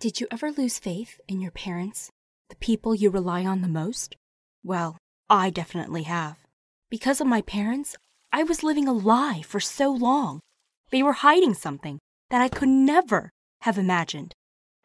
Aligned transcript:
Did 0.00 0.18
you 0.18 0.26
ever 0.30 0.50
lose 0.50 0.78
faith 0.78 1.20
in 1.28 1.42
your 1.42 1.50
parents, 1.50 2.10
the 2.48 2.56
people 2.56 2.94
you 2.94 3.10
rely 3.10 3.44
on 3.44 3.60
the 3.60 3.68
most? 3.68 4.16
Well, 4.64 4.96
I 5.28 5.50
definitely 5.50 6.04
have. 6.04 6.38
Because 6.88 7.20
of 7.20 7.26
my 7.26 7.42
parents, 7.42 7.96
I 8.32 8.44
was 8.44 8.62
living 8.62 8.88
a 8.88 8.94
lie 8.94 9.42
for 9.44 9.60
so 9.60 9.92
long. 9.92 10.40
They 10.90 11.02
were 11.02 11.12
hiding 11.12 11.52
something 11.52 11.98
that 12.30 12.40
I 12.40 12.48
could 12.48 12.70
never 12.70 13.28
have 13.60 13.76
imagined. 13.76 14.32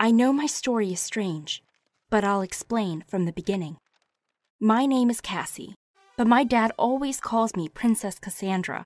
I 0.02 0.12
know 0.12 0.34
my 0.34 0.48
story 0.48 0.92
is 0.92 1.00
strange, 1.00 1.64
but 2.10 2.26
I'll 2.26 2.42
explain 2.42 3.06
from 3.08 3.24
the 3.24 3.32
beginning. 3.32 3.78
My 4.60 4.86
name 4.86 5.10
is 5.10 5.22
Cassie, 5.22 5.76
but 6.18 6.28
my 6.28 6.44
dad 6.44 6.74
always 6.78 7.22
calls 7.22 7.56
me 7.56 7.70
Princess 7.70 8.20
Cassandra. 8.20 8.84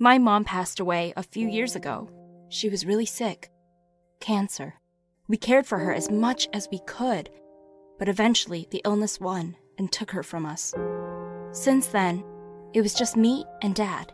My 0.00 0.18
mom 0.18 0.42
passed 0.42 0.80
away 0.80 1.12
a 1.16 1.22
few 1.22 1.46
years 1.46 1.76
ago. 1.76 2.10
She 2.48 2.68
was 2.68 2.84
really 2.84 3.06
sick. 3.06 3.52
Cancer. 4.18 4.74
We 5.26 5.38
cared 5.38 5.66
for 5.66 5.78
her 5.78 5.94
as 5.94 6.10
much 6.10 6.48
as 6.52 6.68
we 6.70 6.80
could, 6.80 7.30
but 7.98 8.10
eventually 8.10 8.68
the 8.70 8.82
illness 8.84 9.18
won 9.18 9.56
and 9.78 9.90
took 9.90 10.10
her 10.10 10.22
from 10.22 10.44
us. 10.44 10.74
Since 11.52 11.86
then, 11.86 12.22
it 12.74 12.82
was 12.82 12.92
just 12.92 13.16
me 13.16 13.46
and 13.62 13.74
dad. 13.74 14.12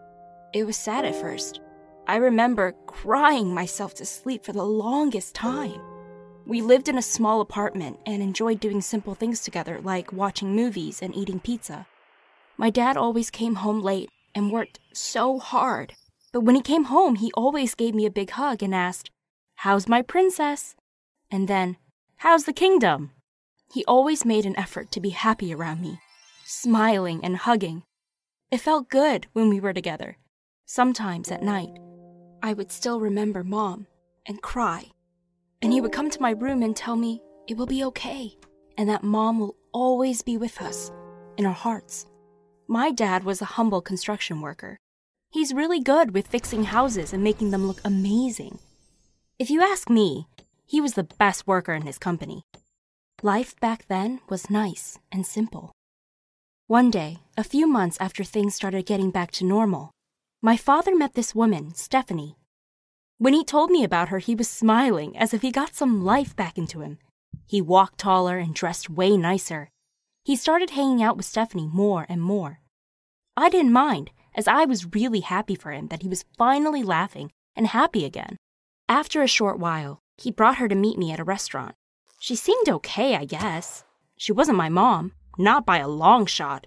It 0.55 0.65
was 0.65 0.77
sad 0.77 1.05
at 1.05 1.17
first. 1.17 1.61
I 2.07 2.17
remember 2.17 2.77
crying 2.87 3.53
myself 3.53 3.95
to 3.95 4.05
sleep 4.05 4.45
for 4.45 4.53
the 4.53 4.65
longest 4.65 5.35
time. 5.35 5.81
We 6.47 6.63
lived 6.63 6.89
in 6.89 6.99
a 6.99 7.03
small 7.03 7.41
apartment 7.41 7.99
and 8.07 8.23
enjoyed 8.23 8.61
doing 8.61 8.81
simple 8.81 9.15
things 9.15 9.41
together, 9.41 9.81
like 9.83 10.13
watching 10.13 10.55
movies 10.55 11.03
and 11.03 11.15
eating 11.17 11.41
pizza. 11.41 11.87
My 12.57 12.71
dad 12.71 12.97
always 12.97 13.31
came 13.31 13.57
home 13.57 13.81
late 13.81 14.11
and 14.35 14.53
worked 14.53 14.79
so 14.93 15.41
hard. 15.41 15.95
But 16.33 16.43
when 16.43 16.55
he 16.55 16.63
came 16.63 16.85
home, 16.85 17.17
he 17.17 17.33
always 17.33 17.75
gave 17.75 17.97
me 17.97 18.07
a 18.07 18.11
big 18.11 18.31
hug 18.31 18.63
and 18.63 18.75
asked, 18.75 19.11
How's 19.57 19.89
my 19.89 20.03
princess? 20.03 20.77
And 21.31 21.49
then, 21.49 21.77
How's 22.21 22.45
the 22.45 22.53
kingdom? 22.53 23.13
He 23.73 23.83
always 23.87 24.27
made 24.27 24.45
an 24.45 24.59
effort 24.59 24.93
to 24.93 25.01
be 25.01 25.09
happy 25.09 25.55
around 25.55 25.81
me, 25.81 26.01
smiling 26.45 27.25
and 27.25 27.35
hugging. 27.35 27.83
It 28.51 28.61
felt 28.61 28.91
good 28.91 29.27
when 29.33 29.49
we 29.49 29.59
were 29.59 29.73
together. 29.73 30.19
Sometimes 30.67 31.31
at 31.31 31.43
night, 31.43 31.79
I 32.43 32.53
would 32.53 32.71
still 32.71 33.01
remember 33.01 33.43
Mom 33.43 33.87
and 34.27 34.43
cry. 34.43 34.91
And 35.63 35.73
he 35.73 35.81
would 35.81 35.93
come 35.93 36.11
to 36.11 36.21
my 36.21 36.33
room 36.33 36.63
and 36.63 36.77
tell 36.77 36.95
me 36.95 37.23
it 37.49 37.57
will 37.57 37.65
be 37.65 37.85
okay 37.85 38.37
and 38.77 38.87
that 38.91 39.03
Mom 39.03 39.39
will 39.39 39.57
always 39.73 40.21
be 40.21 40.37
with 40.37 40.61
us 40.61 40.93
in 41.39 41.47
our 41.47 41.55
hearts. 41.55 42.05
My 42.69 42.91
dad 42.91 43.25
was 43.25 43.41
a 43.41 43.57
humble 43.57 43.81
construction 43.81 44.43
worker. 44.43 44.77
He's 45.31 45.55
really 45.55 45.81
good 45.81 46.13
with 46.13 46.27
fixing 46.27 46.65
houses 46.65 47.15
and 47.15 47.25
making 47.25 47.51
them 47.51 47.67
look 47.67 47.81
amazing. 47.83 48.59
If 49.39 49.49
you 49.49 49.63
ask 49.63 49.89
me, 49.89 50.27
he 50.71 50.81
was 50.81 50.95
the 50.95 51.03
best 51.19 51.49
worker 51.49 51.75
in 51.75 51.83
his 51.83 51.99
company. 51.99 52.45
Life 53.25 53.59
back 53.59 53.89
then 53.89 54.21
was 54.29 54.49
nice 54.49 55.01
and 55.11 55.27
simple. 55.27 55.73
One 56.69 56.93
day, 56.93 57.19
a 57.37 57.43
few 57.43 57.67
months 57.67 57.97
after 57.99 58.23
things 58.23 58.55
started 58.55 58.87
getting 58.87 59.11
back 59.11 59.33
to 59.33 59.45
normal, 59.45 59.91
my 60.41 60.57
father 60.57 60.95
met 60.95 61.15
this 61.15 61.35
woman, 61.35 61.75
Stephanie. 61.75 62.37
When 63.19 63.35
he 63.35 63.43
told 63.43 63.73
me 63.73 63.83
about 63.83 64.11
her, 64.11 64.21
he 64.21 64.37
was 64.37 64.49
smiling 64.49 65.17
as 65.17 65.35
if 65.35 65.43
he 65.43 65.51
got 65.51 65.75
some 65.75 66.05
life 66.05 66.37
back 66.37 66.57
into 66.57 66.83
him. 66.83 66.99
He 67.49 67.61
walked 67.61 67.99
taller 67.99 68.39
and 68.39 68.55
dressed 68.55 68.89
way 68.89 69.17
nicer. 69.17 69.71
He 70.25 70.37
started 70.37 70.71
hanging 70.71 71.03
out 71.03 71.17
with 71.17 71.27
Stephanie 71.27 71.69
more 71.73 72.07
and 72.09 72.23
more. 72.23 72.61
I 73.37 73.49
didn't 73.51 73.73
mind, 73.73 74.13
as 74.37 74.47
I 74.47 74.67
was 74.67 74.95
really 74.95 75.21
happy 75.21 75.57
for 75.57 75.73
him 75.73 75.89
that 75.89 76.03
he 76.03 76.09
was 76.09 76.25
finally 76.39 76.85
laughing 76.85 77.33
and 77.57 77.67
happy 77.67 78.05
again. 78.05 78.37
After 78.89 79.21
a 79.21 79.27
short 79.27 79.59
while, 79.59 79.99
he 80.21 80.31
brought 80.31 80.59
her 80.59 80.69
to 80.69 80.75
meet 80.75 80.99
me 80.99 81.13
at 81.13 81.21
a 81.21 81.25
restaurant. 81.25 81.75
She 82.19 82.37
seemed 82.37 82.69
okay, 82.69 83.17
I 83.17 83.25
guess. 83.25 83.85
She 84.17 84.33
wasn't 84.33 84.59
my 84.59 84.69
mom, 84.69 85.13
not 85.39 85.65
by 85.65 85.79
a 85.79 85.89
long 85.89 86.27
shot. 86.27 86.67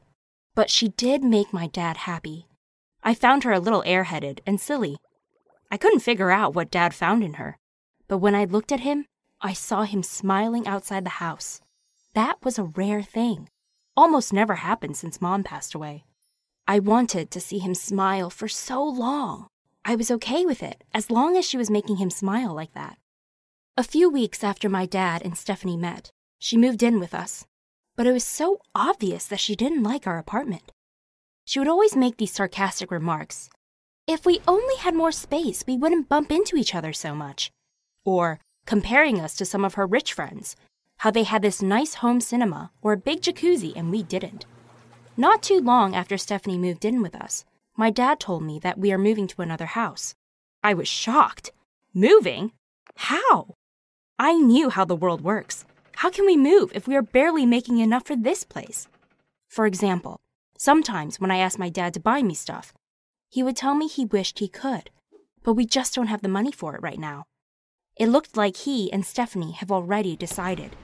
But 0.55 0.69
she 0.69 0.89
did 0.89 1.23
make 1.23 1.53
my 1.53 1.67
dad 1.67 1.97
happy. 1.97 2.47
I 3.03 3.13
found 3.13 3.43
her 3.43 3.51
a 3.51 3.59
little 3.59 3.83
airheaded 3.83 4.39
and 4.47 4.59
silly. 4.59 4.97
I 5.69 5.77
couldn't 5.77 5.99
figure 5.99 6.31
out 6.31 6.55
what 6.55 6.71
dad 6.71 6.93
found 6.93 7.23
in 7.23 7.33
her. 7.33 7.57
But 8.07 8.19
when 8.19 8.35
I 8.35 8.45
looked 8.45 8.71
at 8.71 8.79
him, 8.79 9.05
I 9.41 9.53
saw 9.53 9.83
him 9.83 10.03
smiling 10.03 10.67
outside 10.67 11.05
the 11.05 11.19
house. 11.21 11.61
That 12.13 12.43
was 12.43 12.57
a 12.57 12.63
rare 12.63 13.01
thing. 13.01 13.49
Almost 13.95 14.33
never 14.33 14.55
happened 14.55 14.97
since 14.97 15.21
mom 15.21 15.43
passed 15.43 15.75
away. 15.75 16.05
I 16.67 16.79
wanted 16.79 17.29
to 17.31 17.41
see 17.41 17.59
him 17.59 17.75
smile 17.75 18.29
for 18.29 18.47
so 18.47 18.83
long. 18.83 19.47
I 19.85 19.95
was 19.95 20.09
okay 20.09 20.45
with 20.45 20.63
it, 20.63 20.83
as 20.93 21.11
long 21.11 21.35
as 21.35 21.45
she 21.45 21.57
was 21.57 21.69
making 21.69 21.97
him 21.97 22.09
smile 22.09 22.53
like 22.53 22.73
that. 22.73 22.97
A 23.75 23.81
few 23.83 24.07
weeks 24.07 24.43
after 24.43 24.69
my 24.69 24.85
dad 24.85 25.23
and 25.23 25.35
Stephanie 25.35 25.77
met, 25.77 26.11
she 26.37 26.57
moved 26.57 26.83
in 26.83 26.99
with 26.99 27.15
us. 27.15 27.43
But 27.95 28.05
it 28.05 28.11
was 28.11 28.23
so 28.23 28.59
obvious 28.75 29.25
that 29.25 29.39
she 29.39 29.55
didn't 29.55 29.81
like 29.81 30.05
our 30.05 30.19
apartment. 30.19 30.71
She 31.43 31.57
would 31.57 31.67
always 31.67 31.95
make 31.95 32.17
these 32.17 32.31
sarcastic 32.31 32.91
remarks. 32.91 33.49
If 34.05 34.27
we 34.27 34.41
only 34.47 34.75
had 34.75 34.93
more 34.93 35.11
space, 35.11 35.63
we 35.67 35.75
wouldn't 35.75 36.07
bump 36.07 36.31
into 36.31 36.55
each 36.55 36.75
other 36.75 36.93
so 36.93 37.15
much. 37.15 37.49
Or 38.05 38.39
comparing 38.67 39.19
us 39.19 39.35
to 39.37 39.45
some 39.45 39.65
of 39.65 39.73
her 39.73 39.87
rich 39.87 40.13
friends, 40.13 40.55
how 40.97 41.09
they 41.09 41.23
had 41.23 41.41
this 41.41 41.63
nice 41.63 41.95
home 41.95 42.21
cinema 42.21 42.69
or 42.83 42.93
a 42.93 42.97
big 42.97 43.21
jacuzzi 43.21 43.73
and 43.75 43.89
we 43.89 44.03
didn't. 44.03 44.45
Not 45.17 45.41
too 45.41 45.59
long 45.59 45.95
after 45.95 46.19
Stephanie 46.19 46.59
moved 46.59 46.85
in 46.85 47.01
with 47.01 47.15
us, 47.15 47.43
my 47.75 47.89
dad 47.89 48.19
told 48.19 48.43
me 48.43 48.59
that 48.59 48.77
we 48.77 48.91
are 48.91 48.99
moving 48.99 49.25
to 49.29 49.41
another 49.41 49.65
house. 49.65 50.13
I 50.63 50.75
was 50.75 50.87
shocked. 50.87 51.51
Moving? 51.91 52.51
How? 52.97 53.55
I 54.19 54.33
knew 54.33 54.69
how 54.69 54.85
the 54.85 54.95
world 54.95 55.21
works. 55.21 55.65
How 55.97 56.09
can 56.09 56.25
we 56.25 56.37
move 56.37 56.71
if 56.75 56.87
we 56.87 56.95
are 56.95 57.01
barely 57.01 57.45
making 57.45 57.79
enough 57.79 58.05
for 58.05 58.15
this 58.15 58.43
place? 58.43 58.87
For 59.47 59.65
example, 59.65 60.19
sometimes 60.57 61.19
when 61.19 61.31
I 61.31 61.37
asked 61.37 61.59
my 61.59 61.69
dad 61.69 61.93
to 61.95 61.99
buy 61.99 62.21
me 62.21 62.33
stuff, 62.33 62.73
he 63.29 63.41
would 63.41 63.57
tell 63.57 63.73
me 63.73 63.87
he 63.87 64.05
wished 64.05 64.39
he 64.39 64.47
could, 64.47 64.91
but 65.43 65.53
we 65.53 65.65
just 65.65 65.95
don't 65.95 66.07
have 66.07 66.21
the 66.21 66.27
money 66.27 66.51
for 66.51 66.75
it 66.75 66.81
right 66.81 66.99
now. 66.99 67.25
It 67.95 68.07
looked 68.07 68.37
like 68.37 68.57
he 68.57 68.91
and 68.91 69.05
Stephanie 69.05 69.53
have 69.53 69.71
already 69.71 70.15
decided, 70.15 70.75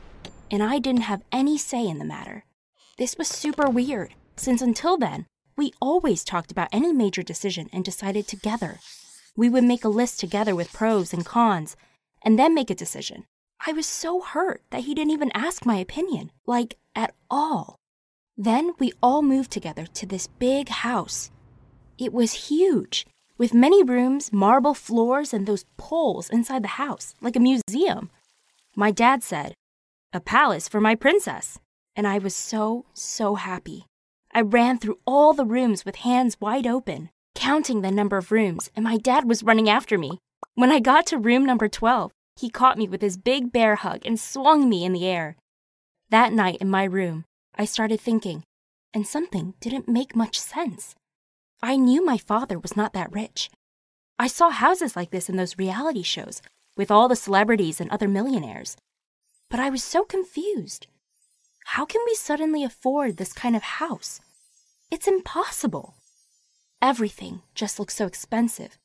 and 0.50 0.64
I 0.64 0.80
didn't 0.80 1.02
have 1.02 1.24
any 1.32 1.58
say 1.58 1.88
in 1.88 2.00
the 2.00 2.06
matter. 2.06 2.46
This 2.98 3.18
was 3.18 3.28
super 3.28 3.70
weird, 3.70 4.14
since 4.36 4.62
until 4.62 4.98
then, 4.98 5.26
we 5.56 5.74
always 5.80 6.24
talked 6.24 6.52
about 6.52 6.70
any 6.72 6.94
major 6.94 7.22
decision 7.22 7.70
and 7.72 7.84
decided 7.86 8.28
together. 8.28 8.80
We 9.36 9.50
would 9.50 9.64
make 9.64 9.84
a 9.84 9.90
list 9.90 10.20
together 10.20 10.56
with 10.56 10.74
pros 10.74 11.14
and 11.14 11.26
cons, 11.26 11.76
and 12.22 12.38
then 12.38 12.54
make 12.54 12.70
a 12.70 12.76
decision. 12.76 13.26
I 13.66 13.74
was 13.74 13.86
so 13.86 14.22
hurt 14.22 14.64
that 14.70 14.84
he 14.84 14.94
didn't 14.94 15.12
even 15.12 15.32
ask 15.34 15.66
my 15.66 15.78
opinion, 15.78 16.32
like, 16.46 16.78
at 16.96 17.14
all. 17.30 17.76
Then 18.38 18.74
we 18.80 18.94
all 19.04 19.22
moved 19.22 19.52
together 19.52 19.86
to 19.86 20.06
this 20.06 20.28
big 20.28 20.70
house. 20.70 21.30
It 21.98 22.14
was 22.14 22.48
huge, 22.48 23.06
with 23.38 23.54
many 23.54 23.84
rooms, 23.84 24.32
marble 24.32 24.74
floors, 24.74 25.34
and 25.34 25.46
those 25.46 25.66
poles 25.78 26.30
inside 26.30 26.64
the 26.64 26.80
house, 26.80 27.14
like 27.22 27.36
a 27.36 27.40
museum. 27.40 28.10
My 28.76 28.92
dad 28.92 29.24
said, 29.24 29.54
A 30.14 30.20
palace 30.20 30.70
for 30.70 30.80
my 30.80 30.96
princess 30.96 31.60
and 32.00 32.08
I 32.08 32.18
was 32.18 32.34
so, 32.34 32.86
so 32.94 33.36
happy. 33.36 33.86
I 34.34 34.40
ran 34.40 34.78
through 34.78 35.00
all 35.06 35.34
the 35.34 35.44
rooms 35.44 35.84
with 35.84 35.98
hands 35.98 36.38
wide 36.40 36.66
open, 36.66 37.10
counting 37.36 37.82
the 37.82 37.92
number 37.92 38.16
of 38.16 38.32
rooms, 38.32 38.70
and 38.74 38.86
my 38.86 38.96
dad 38.96 39.28
was 39.28 39.44
running 39.44 39.70
after 39.70 39.98
me. 39.98 40.20
When 40.56 40.72
I 40.72 40.80
got 40.80 41.06
to 41.08 41.18
room 41.18 41.46
number 41.46 41.70
12, 41.70 42.12
he 42.36 42.50
caught 42.50 42.78
me 42.78 42.88
with 42.88 43.02
his 43.02 43.18
big 43.18 43.52
bear 43.52 43.76
hug 43.76 44.06
and 44.06 44.20
swung 44.20 44.70
me 44.70 44.84
in 44.84 44.94
the 44.94 45.06
air. 45.06 45.36
That 46.10 46.34
night 46.34 46.58
in 46.60 46.70
my 46.70 46.84
room, 46.84 47.26
I 47.56 47.66
started 47.66 48.00
thinking, 48.00 48.44
and 48.94 49.06
something 49.06 49.54
didn't 49.60 49.88
make 49.88 50.16
much 50.16 50.40
sense. 50.40 50.96
I 51.62 51.76
knew 51.76 52.04
my 52.04 52.18
father 52.18 52.58
was 52.58 52.76
not 52.76 52.94
that 52.94 53.12
rich. 53.12 53.50
I 54.18 54.28
saw 54.28 54.50
houses 54.50 54.96
like 54.96 55.12
this 55.12 55.30
in 55.30 55.36
those 55.36 55.58
reality 55.58 56.04
shows 56.04 56.42
with 56.76 56.90
all 56.90 57.08
the 57.08 57.16
celebrities 57.16 57.82
and 57.82 57.92
other 57.92 58.08
millionaires. 58.08 58.78
But 59.50 59.60
I 59.60 59.70
was 59.70 59.84
so 59.84 60.04
confused. 60.04 60.88
How 61.66 61.86
can 61.86 62.02
we 62.06 62.16
suddenly 62.16 62.64
afford 62.64 63.18
this 63.18 63.34
kind 63.34 63.56
of 63.56 63.64
house? 63.64 64.22
It's 64.90 65.08
impossible. 65.08 65.96
Everything 66.82 67.42
just 67.54 67.80
looks 67.80 67.96
so 67.96 68.06
expensive. 68.06 68.78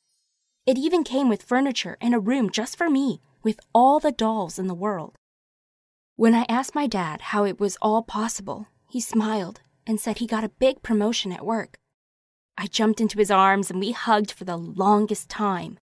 It 0.65 0.79
even 0.79 1.03
came 1.03 1.29
with 1.29 1.43
furniture 1.43 1.95
and 2.01 2.15
a 2.15 2.19
room 2.19 2.49
just 2.49 2.75
for 2.75 2.89
me, 2.89 3.21
with 3.43 3.59
all 3.73 3.99
the 3.99 4.11
dolls 4.11 4.57
in 4.57 4.65
the 4.65 4.73
world. 4.73 5.15
When 6.15 6.33
I 6.33 6.45
asked 6.49 6.73
my 6.73 6.87
dad 6.87 7.21
how 7.21 7.43
it 7.43 7.59
was 7.59 7.77
all 7.83 8.01
possible, 8.01 8.67
he 8.89 8.99
smiled 8.99 9.61
and 9.85 9.99
said 9.99 10.17
he 10.17 10.25
got 10.25 10.43
a 10.43 10.49
big 10.49 10.81
promotion 10.81 11.31
at 11.31 11.45
work. 11.45 11.77
I 12.57 12.65
jumped 12.65 12.99
into 12.99 13.19
his 13.19 13.29
arms 13.29 13.69
and 13.69 13.79
we 13.79 13.91
hugged 13.91 14.31
for 14.31 14.45
the 14.45 14.57
longest 14.57 15.29
time. 15.29 15.77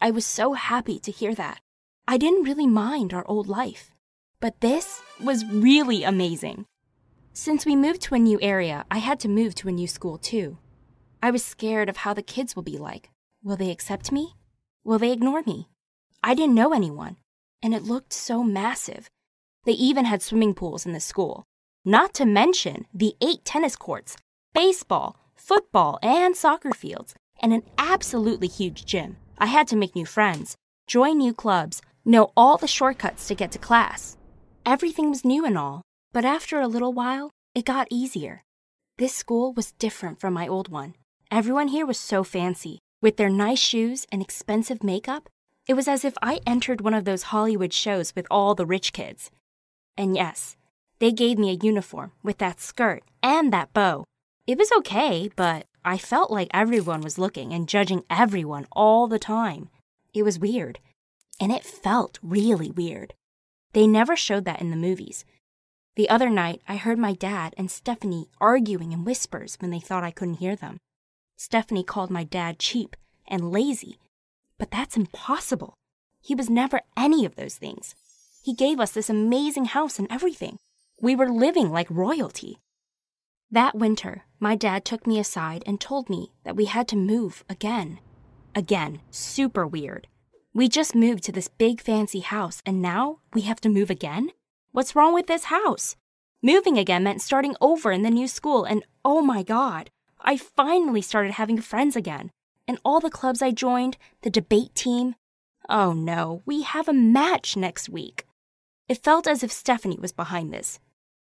I 0.00 0.12
was 0.12 0.24
so 0.24 0.52
happy 0.52 1.00
to 1.00 1.10
hear 1.10 1.34
that. 1.34 1.60
I 2.06 2.16
didn't 2.16 2.44
really 2.44 2.66
mind 2.68 3.12
our 3.12 3.26
old 3.26 3.48
life. 3.48 3.90
But 4.38 4.60
this 4.60 5.00
was 5.20 5.44
really 5.46 6.04
amazing. 6.04 6.66
Since 7.32 7.66
we 7.66 7.74
moved 7.74 8.02
to 8.02 8.14
a 8.14 8.18
new 8.18 8.38
area, 8.40 8.84
I 8.92 8.98
had 8.98 9.18
to 9.20 9.28
move 9.28 9.56
to 9.56 9.68
a 9.68 9.72
new 9.72 9.88
school 9.88 10.18
too. 10.18 10.58
I 11.20 11.32
was 11.32 11.42
scared 11.44 11.88
of 11.88 11.96
how 11.96 12.14
the 12.14 12.22
kids 12.22 12.54
will 12.54 12.62
be 12.62 12.78
like. 12.78 13.10
Will 13.44 13.56
they 13.56 13.70
accept 13.70 14.10
me? 14.10 14.34
Will 14.84 14.98
they 14.98 15.12
ignore 15.12 15.42
me? 15.42 15.68
I 16.22 16.34
didn't 16.34 16.54
know 16.54 16.72
anyone. 16.72 17.16
and 17.62 17.74
it 17.74 17.82
looked 17.82 18.12
so 18.12 18.42
massive. 18.44 19.08
They 19.64 19.72
even 19.72 20.04
had 20.04 20.20
swimming 20.22 20.52
pools 20.52 20.84
in 20.84 20.92
the 20.92 21.00
school, 21.00 21.44
not 21.84 22.12
to 22.14 22.26
mention 22.26 22.86
the 22.92 23.14
eight 23.22 23.42
tennis 23.46 23.74
courts, 23.74 24.16
baseball, 24.52 25.16
football, 25.34 25.98
and 26.02 26.36
soccer 26.36 26.72
fields, 26.72 27.14
and 27.40 27.54
an 27.54 27.62
absolutely 27.78 28.48
huge 28.48 28.84
gym. 28.84 29.16
I 29.38 29.46
had 29.46 29.66
to 29.68 29.76
make 29.76 29.96
new 29.96 30.04
friends, 30.04 30.56
join 30.86 31.16
new 31.16 31.32
clubs, 31.32 31.80
know 32.04 32.32
all 32.36 32.58
the 32.58 32.66
shortcuts 32.66 33.26
to 33.28 33.34
get 33.34 33.50
to 33.52 33.58
class. 33.58 34.18
Everything 34.66 35.08
was 35.08 35.24
new 35.24 35.46
and 35.46 35.56
all, 35.56 35.80
but 36.12 36.24
after 36.26 36.60
a 36.60 36.68
little 36.68 36.92
while, 36.92 37.30
it 37.54 37.64
got 37.64 37.88
easier. 37.90 38.42
This 38.98 39.14
school 39.14 39.54
was 39.54 39.72
different 39.72 40.20
from 40.20 40.34
my 40.34 40.46
old 40.46 40.68
one. 40.68 40.94
Everyone 41.30 41.68
here 41.68 41.86
was 41.86 41.98
so 41.98 42.24
fancy. 42.24 42.78
With 43.04 43.18
their 43.18 43.28
nice 43.28 43.58
shoes 43.58 44.06
and 44.10 44.22
expensive 44.22 44.82
makeup, 44.82 45.28
it 45.68 45.74
was 45.74 45.88
as 45.88 46.06
if 46.06 46.14
I 46.22 46.40
entered 46.46 46.80
one 46.80 46.94
of 46.94 47.04
those 47.04 47.24
Hollywood 47.24 47.74
shows 47.74 48.16
with 48.16 48.26
all 48.30 48.54
the 48.54 48.64
rich 48.64 48.94
kids. 48.94 49.30
And 49.94 50.16
yes, 50.16 50.56
they 51.00 51.12
gave 51.12 51.38
me 51.38 51.50
a 51.50 51.62
uniform 51.62 52.12
with 52.22 52.38
that 52.38 52.62
skirt 52.62 53.02
and 53.22 53.52
that 53.52 53.74
bow. 53.74 54.06
It 54.46 54.56
was 54.56 54.72
okay, 54.78 55.28
but 55.36 55.66
I 55.84 55.98
felt 55.98 56.30
like 56.30 56.48
everyone 56.54 57.02
was 57.02 57.18
looking 57.18 57.52
and 57.52 57.68
judging 57.68 58.04
everyone 58.08 58.66
all 58.72 59.06
the 59.06 59.18
time. 59.18 59.68
It 60.14 60.22
was 60.22 60.38
weird. 60.38 60.78
And 61.38 61.52
it 61.52 61.62
felt 61.62 62.18
really 62.22 62.70
weird. 62.70 63.12
They 63.74 63.86
never 63.86 64.16
showed 64.16 64.46
that 64.46 64.62
in 64.62 64.70
the 64.70 64.76
movies. 64.76 65.26
The 65.96 66.08
other 66.08 66.30
night, 66.30 66.62
I 66.66 66.76
heard 66.76 66.98
my 66.98 67.12
dad 67.12 67.52
and 67.58 67.70
Stephanie 67.70 68.30
arguing 68.40 68.92
in 68.92 69.04
whispers 69.04 69.58
when 69.60 69.70
they 69.70 69.78
thought 69.78 70.04
I 70.04 70.10
couldn't 70.10 70.36
hear 70.36 70.56
them. 70.56 70.78
Stephanie 71.36 71.84
called 71.84 72.10
my 72.10 72.24
dad 72.24 72.58
cheap 72.58 72.96
and 73.26 73.50
lazy, 73.50 73.98
but 74.58 74.70
that's 74.70 74.96
impossible. 74.96 75.74
He 76.20 76.34
was 76.34 76.48
never 76.48 76.80
any 76.96 77.24
of 77.24 77.36
those 77.36 77.56
things. 77.56 77.94
He 78.42 78.54
gave 78.54 78.80
us 78.80 78.92
this 78.92 79.10
amazing 79.10 79.66
house 79.66 79.98
and 79.98 80.08
everything. 80.10 80.58
We 81.00 81.16
were 81.16 81.30
living 81.30 81.70
like 81.70 81.90
royalty. 81.90 82.58
That 83.50 83.74
winter, 83.74 84.24
my 84.40 84.56
dad 84.56 84.84
took 84.84 85.06
me 85.06 85.18
aside 85.18 85.62
and 85.66 85.80
told 85.80 86.08
me 86.08 86.32
that 86.44 86.56
we 86.56 86.66
had 86.66 86.88
to 86.88 86.96
move 86.96 87.44
again. 87.48 87.98
Again, 88.54 89.00
super 89.10 89.66
weird. 89.66 90.06
We 90.52 90.68
just 90.68 90.94
moved 90.94 91.24
to 91.24 91.32
this 91.32 91.48
big 91.48 91.80
fancy 91.80 92.20
house 92.20 92.62
and 92.64 92.80
now 92.80 93.18
we 93.32 93.42
have 93.42 93.60
to 93.62 93.68
move 93.68 93.90
again? 93.90 94.30
What's 94.72 94.96
wrong 94.96 95.14
with 95.14 95.26
this 95.26 95.44
house? 95.44 95.96
Moving 96.42 96.76
again 96.76 97.04
meant 97.04 97.22
starting 97.22 97.56
over 97.60 97.90
in 97.90 98.02
the 98.02 98.10
new 98.10 98.28
school, 98.28 98.64
and 98.64 98.84
oh 99.04 99.22
my 99.22 99.42
god, 99.42 99.90
I 100.24 100.36
finally 100.38 101.02
started 101.02 101.32
having 101.32 101.60
friends 101.60 101.96
again. 101.96 102.30
And 102.66 102.78
all 102.84 102.98
the 102.98 103.10
clubs 103.10 103.42
I 103.42 103.50
joined, 103.50 103.98
the 104.22 104.30
debate 104.30 104.74
team. 104.74 105.16
Oh 105.68 105.92
no, 105.92 106.42
we 106.46 106.62
have 106.62 106.88
a 106.88 106.94
match 106.94 107.56
next 107.56 107.88
week. 107.88 108.24
It 108.88 109.02
felt 109.02 109.26
as 109.26 109.42
if 109.42 109.52
Stephanie 109.52 109.98
was 110.00 110.12
behind 110.12 110.52
this. 110.52 110.80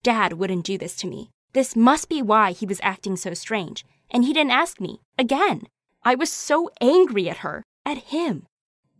Dad 0.03 0.35
wouldn't 0.35 0.65
do 0.65 0.79
this 0.79 0.97
to 0.97 1.07
me. 1.07 1.31
This 1.53 1.77
must 1.77 2.09
be 2.09 2.23
why 2.23 2.53
he 2.53 2.67
was 2.67 2.81
acting 2.83 3.17
so 3.17 3.35
strange. 3.35 3.85
And 4.11 4.25
he 4.25 4.33
didn't 4.33 4.53
ask 4.53 4.81
me. 4.81 5.01
Again. 5.19 5.67
I 6.03 6.15
was 6.15 6.31
so 6.31 6.71
angry 6.81 7.29
at 7.29 7.39
her, 7.39 7.65
at 7.85 7.99
him. 7.99 8.47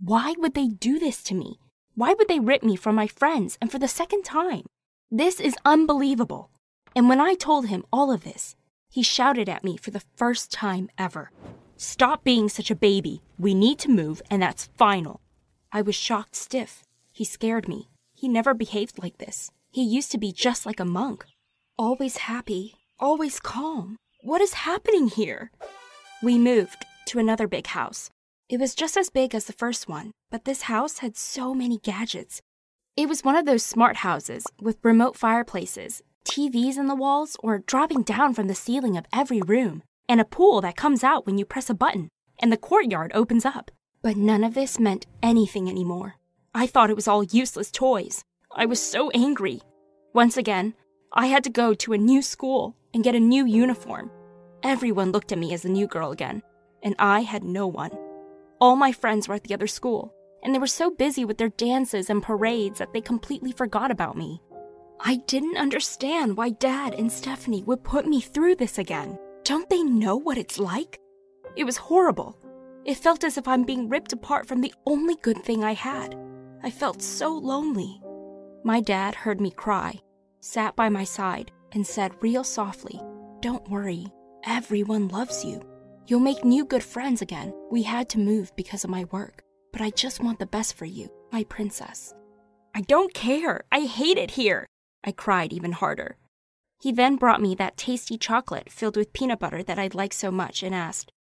Why 0.01 0.35
would 0.39 0.55
they 0.55 0.67
do 0.67 0.99
this 0.99 1.23
to 1.25 1.35
me? 1.35 1.61
Why 1.95 2.15
would 2.15 2.27
they 2.27 2.41
rip 2.41 2.63
me 2.63 2.75
from 2.77 2.97
my 2.97 3.07
friends 3.07 3.57
and 3.61 3.71
for 3.71 3.79
the 3.79 3.89
second 3.89 4.25
time? 4.25 4.67
This 5.11 5.39
is 5.39 5.55
unbelievable. 5.65 6.51
And 6.97 7.09
when 7.09 7.21
I 7.21 7.35
told 7.35 7.67
him 7.67 7.85
all 7.93 8.11
of 8.11 8.25
this, 8.25 8.57
he 8.89 9.03
shouted 9.03 9.49
at 9.49 9.65
me 9.65 9.77
for 9.77 9.91
the 9.91 10.03
first 10.17 10.51
time 10.51 10.89
ever 10.99 11.31
Stop 11.79 12.25
being 12.25 12.49
such 12.49 12.71
a 12.71 12.75
baby. 12.75 13.21
We 13.39 13.53
need 13.53 13.79
to 13.81 13.91
move, 13.91 14.23
and 14.31 14.41
that's 14.41 14.71
final. 14.79 15.21
I 15.71 15.83
was 15.83 15.95
shocked 15.95 16.35
stiff. 16.35 16.83
He 17.13 17.25
scared 17.25 17.69
me. 17.69 17.91
He 18.15 18.29
never 18.29 18.55
behaved 18.55 19.03
like 19.03 19.19
this. 19.19 19.51
He 19.71 19.83
used 19.83 20.11
to 20.13 20.19
be 20.19 20.33
just 20.33 20.65
like 20.65 20.81
a 20.81 20.87
monk. 20.87 21.27
Always 21.79 22.17
happy, 22.17 22.77
always 22.99 23.41
calm. 23.41 23.97
What 24.23 24.41
is 24.41 24.55
happening 24.55 25.09
here? 25.09 25.51
We 26.23 26.39
moved 26.39 26.87
to 27.09 27.19
another 27.19 27.47
big 27.47 27.67
house. 27.67 28.09
It 28.49 28.59
was 28.59 28.75
just 28.75 28.97
as 28.97 29.11
big 29.11 29.35
as 29.35 29.45
the 29.45 29.53
first 29.53 29.87
one, 29.87 30.13
but 30.31 30.47
this 30.47 30.63
house 30.63 30.99
had 30.99 31.15
so 31.15 31.53
many 31.53 31.77
gadgets. 31.77 32.41
It 32.97 33.07
was 33.07 33.23
one 33.23 33.37
of 33.37 33.45
those 33.45 33.63
smart 33.63 33.97
houses 33.97 34.47
with 34.63 34.79
remote 34.83 35.15
fireplaces, 35.15 36.03
TVs 36.27 36.77
in 36.77 36.89
the 36.89 36.95
walls, 36.95 37.37
or 37.41 37.61
dropping 37.61 38.03
down 38.03 38.35
from 38.35 38.49
the 38.49 38.55
ceiling 38.55 38.97
of 38.97 39.07
every 39.13 39.41
room, 39.41 39.83
and 40.09 40.21
a 40.21 40.25
pool 40.25 40.61
that 40.61 40.77
comes 40.77 41.03
out 41.05 41.25
when 41.25 41.39
you 41.39 41.45
press 41.45 41.71
a 41.71 41.75
button, 41.75 42.09
and 42.39 42.53
the 42.53 42.57
courtyard 42.57 43.13
opens 43.15 43.45
up. 43.45 43.71
But 44.03 44.17
none 44.17 44.45
of 44.45 44.55
this 44.55 44.79
meant 44.79 45.07
anything 45.23 45.69
anymore. 45.69 46.17
I 46.55 46.67
thought 46.67 46.91
it 46.91 46.97
was 46.97 47.09
all 47.09 47.23
useless 47.23 47.71
toys. 47.71 48.25
I 48.55 48.67
was 48.67 48.83
so 48.83 49.11
angry. 49.11 49.61
Once 50.13 50.37
again, 50.37 50.75
I 51.13 51.27
had 51.27 51.45
to 51.45 51.51
go 51.51 51.75
to 51.75 51.93
a 51.93 51.99
new 51.99 52.23
school 52.23 52.77
and 52.93 53.05
get 53.05 53.15
a 53.15 53.21
new 53.21 53.47
uniform. 53.47 54.11
Everyone 54.63 55.13
looked 55.13 55.33
at 55.33 55.39
me 55.39 55.55
as 55.55 55.63
the 55.63 55.69
new 55.69 55.87
girl 55.87 56.11
again, 56.11 56.43
and 56.83 56.95
I 56.99 57.21
had 57.21 57.45
no 57.45 57.67
one. 57.67 57.93
All 58.61 58.75
my 58.75 58.91
friends 58.91 59.29
were 59.29 59.35
at 59.35 59.45
the 59.45 59.55
other 59.55 59.67
school, 59.67 60.13
and 60.43 60.55
they 60.55 60.59
were 60.59 60.67
so 60.67 60.91
busy 60.91 61.25
with 61.25 61.39
their 61.39 61.51
dances 61.51 62.11
and 62.11 62.23
parades 62.23 62.79
that 62.79 62.93
they 62.93 63.01
completely 63.01 63.53
forgot 63.53 63.91
about 63.91 64.17
me. 64.17 64.41
I 65.01 65.17
didn't 65.27 65.57
understand 65.57 66.37
why 66.37 66.51
Dad 66.51 66.95
and 66.95 67.11
Stephanie 67.11 67.63
would 67.65 67.85
put 67.85 68.07
me 68.07 68.21
through 68.21 68.57
this 68.57 68.79
again. 68.79 69.19
Don't 69.45 69.69
they 69.69 69.83
know 69.83 70.17
what 70.17 70.39
it's 70.39 70.59
like? 70.59 70.99
It 71.55 71.65
was 71.65 71.77
horrible. 71.77 72.39
It 72.85 72.97
felt 72.97 73.25
as 73.25 73.37
if 73.37 73.47
I'm 73.47 73.65
being 73.65 73.89
ripped 73.89 74.13
apart 74.13 74.47
from 74.47 74.61
the 74.61 74.75
only 74.87 75.17
good 75.23 75.43
thing 75.45 75.63
I 75.63 75.75
had. 75.75 76.17
I 76.63 76.71
felt 76.71 77.03
so 77.03 77.37
lonely. 77.37 78.01
My 78.65 78.81
dad 78.81 79.15
heard 79.15 79.41
me 79.41 79.51
cry, 79.51 80.01
sat 80.41 80.75
by 80.77 80.89
my 80.89 81.05
side, 81.05 81.53
and 81.73 81.87
said 81.87 82.23
real 82.23 82.43
softly, 82.43 83.01
Don't 83.41 83.69
worry, 83.69 84.07
everyone 84.45 85.09
loves 85.09 85.45
you. 85.45 85.61
You'll 86.07 86.21
make 86.21 86.45
new 86.45 86.65
good 86.65 86.83
friends 86.83 87.23
again. 87.23 87.53
We 87.71 87.83
had 87.83 88.09
to 88.11 88.19
move 88.19 88.55
because 88.57 88.85
of 88.85 88.91
my 88.91 89.05
work, 89.11 89.43
but 89.73 89.83
I 89.83 89.91
just 89.91 90.23
want 90.23 90.39
the 90.39 90.47
best 90.47 90.75
for 90.75 90.85
you, 90.85 91.11
my 91.33 91.45
princess. 91.45 92.15
I 92.75 92.81
don't 92.83 93.13
care. 93.15 93.65
I 93.73 93.81
hate 93.81 94.19
it 94.19 94.31
here. 94.31 94.67
I 95.05 95.13
cried 95.13 95.53
even 95.53 95.73
harder. 95.73 96.17
He 96.81 96.93
then 96.93 97.17
brought 97.17 97.41
me 97.41 97.55
that 97.55 97.77
tasty 97.77 98.19
chocolate 98.19 98.71
filled 98.71 98.97
with 98.97 99.13
peanut 99.13 99.39
butter 99.39 99.63
that 99.63 99.79
I'd 99.79 99.95
like 99.95 100.13
so 100.13 100.31
much 100.31 100.63
and 100.63 100.75
asked, 100.75 101.13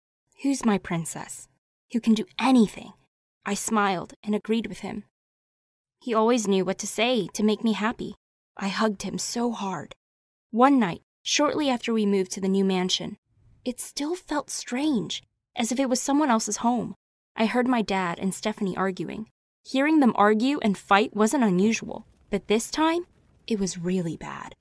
Who's 0.42 0.64
my 0.64 0.78
princess? 0.78 1.48
Who 1.92 2.00
can 2.00 2.14
do 2.14 2.26
anything? 2.38 2.92
I 3.44 3.54
smiled 3.54 4.14
and 4.22 4.34
agreed 4.34 4.66
with 4.66 4.80
him. 4.80 5.04
He 6.00 6.12
always 6.12 6.46
knew 6.46 6.64
what 6.64 6.78
to 6.78 6.86
say 6.86 7.28
to 7.32 7.42
make 7.42 7.64
me 7.64 7.72
happy. 7.72 8.14
I 8.56 8.68
hugged 8.68 9.02
him 9.02 9.18
so 9.18 9.52
hard. 9.52 9.94
One 10.50 10.78
night, 10.78 11.02
shortly 11.22 11.70
after 11.70 11.92
we 11.92 12.06
moved 12.06 12.32
to 12.32 12.40
the 12.40 12.48
new 12.48 12.64
mansion, 12.64 13.16
it 13.64 13.80
still 13.80 14.14
felt 14.14 14.50
strange, 14.50 15.22
as 15.56 15.72
if 15.72 15.80
it 15.80 15.88
was 15.88 16.00
someone 16.00 16.30
else's 16.30 16.58
home. 16.58 16.94
I 17.36 17.46
heard 17.46 17.66
my 17.66 17.82
dad 17.82 18.18
and 18.18 18.34
Stephanie 18.34 18.76
arguing. 18.76 19.28
Hearing 19.64 20.00
them 20.00 20.12
argue 20.16 20.58
and 20.60 20.78
fight 20.78 21.16
wasn't 21.16 21.44
unusual, 21.44 22.06
but 22.30 22.46
this 22.46 22.70
time, 22.70 23.06
it 23.46 23.58
was 23.58 23.78
really 23.78 24.16
bad. 24.16 24.54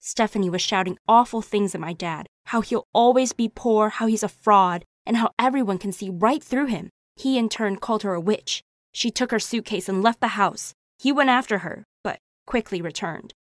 Stephanie 0.00 0.50
was 0.50 0.62
shouting 0.62 0.98
awful 1.08 1.42
things 1.42 1.74
at 1.74 1.80
my 1.80 1.92
dad 1.92 2.26
how 2.46 2.60
he'll 2.60 2.86
always 2.94 3.32
be 3.32 3.50
poor, 3.52 3.88
how 3.88 4.06
he's 4.06 4.22
a 4.22 4.28
fraud, 4.28 4.84
and 5.04 5.16
how 5.16 5.30
everyone 5.36 5.78
can 5.78 5.90
see 5.90 6.08
right 6.08 6.44
through 6.44 6.66
him. 6.66 6.90
He 7.16 7.38
in 7.38 7.48
turn 7.48 7.76
called 7.76 8.04
her 8.04 8.14
a 8.14 8.20
witch 8.20 8.62
she 8.96 9.10
took 9.10 9.30
her 9.30 9.38
suitcase 9.38 9.90
and 9.90 10.02
left 10.02 10.20
the 10.22 10.38
house. 10.38 10.72
He 10.98 11.12
went 11.12 11.28
after 11.28 11.58
her, 11.58 11.84
but 12.02 12.18
quickly 12.46 12.80
returned. 12.80 13.34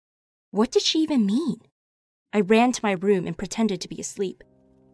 What 0.51 0.71
did 0.71 0.81
she 0.81 1.01
even 1.01 1.27
mean? 1.27 1.61
I 2.33 2.41
ran 2.41 2.73
to 2.73 2.81
my 2.83 2.93
room 2.93 3.27
and 3.27 3.37
pretended 3.37 3.79
to 3.83 3.89
be 3.89 4.01
asleep. 4.01 4.43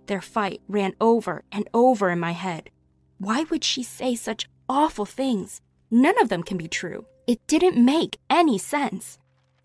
Their 0.07 0.21
fight 0.21 0.61
ran 0.67 0.95
over 1.01 1.45
and 1.53 1.69
over 1.73 2.11
in 2.11 2.19
my 2.19 2.33
head. 2.33 2.71
Why 3.19 3.45
would 3.45 3.63
she 3.63 3.85
say 3.85 4.17
such 4.17 4.49
awful 4.69 5.05
things? 5.05 5.61
None 5.93 6.21
of 6.21 6.29
them 6.29 6.43
can 6.43 6.57
be 6.57 6.67
true. 6.67 7.07
It 7.29 7.47
didn't 7.47 7.77
make 7.77 8.19
any 8.29 8.59
sense. 8.59 9.17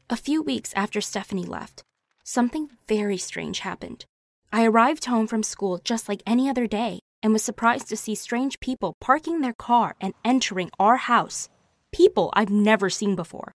A 0.10 0.18
few 0.18 0.42
weeks 0.42 0.74
after 0.76 1.00
Stephanie 1.00 1.46
left, 1.46 1.82
something 2.26 2.70
very 2.90 3.18
strange 3.18 3.60
happened. 3.60 4.06
I 4.52 4.66
arrived 4.66 5.06
home 5.06 5.28
from 5.28 5.44
school 5.44 5.80
just 5.84 6.10
like 6.10 6.22
any 6.28 6.50
other 6.50 6.68
day 6.68 7.00
and 7.24 7.32
was 7.32 7.42
surprised 7.42 7.88
to 7.88 7.98
see 7.98 8.14
strange 8.14 8.60
people 8.60 8.98
parking 9.00 9.40
their 9.40 9.54
car 9.54 9.96
and 10.02 10.14
entering 10.26 10.70
our 10.78 10.98
house. 10.98 11.48
People 11.94 12.32
I've 12.34 12.50
never 12.50 12.90
seen 12.90 13.16
before. 13.16 13.54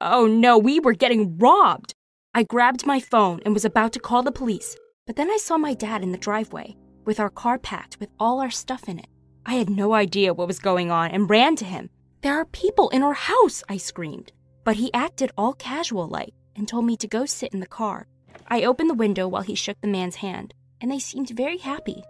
Oh 0.00 0.26
no, 0.26 0.56
we 0.56 0.78
were 0.78 0.94
getting 0.94 1.36
robbed! 1.36 1.94
I 2.32 2.44
grabbed 2.44 2.86
my 2.86 3.00
phone 3.00 3.40
and 3.44 3.52
was 3.52 3.64
about 3.64 3.92
to 3.94 4.00
call 4.00 4.22
the 4.22 4.30
police, 4.30 4.76
but 5.06 5.16
then 5.16 5.30
I 5.30 5.36
saw 5.36 5.58
my 5.58 5.74
dad 5.74 6.02
in 6.02 6.12
the 6.12 6.18
driveway, 6.18 6.76
with 7.04 7.18
our 7.18 7.28
car 7.28 7.58
packed 7.58 7.98
with 7.98 8.08
all 8.20 8.40
our 8.40 8.50
stuff 8.50 8.88
in 8.88 9.00
it. 9.00 9.08
I 9.44 9.54
had 9.54 9.68
no 9.68 9.94
idea 9.94 10.32
what 10.32 10.46
was 10.46 10.60
going 10.60 10.92
on 10.92 11.10
and 11.10 11.28
ran 11.28 11.56
to 11.56 11.64
him. 11.64 11.90
There 12.22 12.36
are 12.36 12.44
people 12.46 12.88
in 12.90 13.02
our 13.02 13.14
house, 13.14 13.64
I 13.68 13.78
screamed. 13.78 14.30
But 14.64 14.76
he 14.76 14.92
acted 14.94 15.32
all 15.36 15.54
casual 15.54 16.06
like 16.06 16.34
and 16.56 16.68
told 16.68 16.84
me 16.84 16.96
to 16.98 17.08
go 17.08 17.26
sit 17.26 17.52
in 17.52 17.60
the 17.60 17.66
car. 17.66 18.06
I 18.48 18.64
opened 18.64 18.90
the 18.90 18.94
window 18.94 19.26
while 19.28 19.42
he 19.42 19.54
shook 19.54 19.80
the 19.80 19.88
man's 19.88 20.16
hand, 20.16 20.54
and 20.80 20.90
they 20.90 20.98
seemed 20.98 21.30
very 21.30 21.58
happy. 21.58 22.02